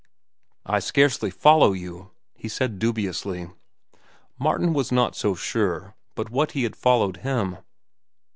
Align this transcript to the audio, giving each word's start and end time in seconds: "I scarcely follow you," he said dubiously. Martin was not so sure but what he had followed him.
"I 0.65 0.79
scarcely 0.79 1.29
follow 1.29 1.73
you," 1.73 2.09
he 2.33 2.47
said 2.47 2.79
dubiously. 2.79 3.49
Martin 4.39 4.73
was 4.73 4.91
not 4.91 5.15
so 5.15 5.35
sure 5.35 5.93
but 6.15 6.31
what 6.31 6.53
he 6.53 6.63
had 6.63 6.75
followed 6.75 7.17
him. 7.17 7.59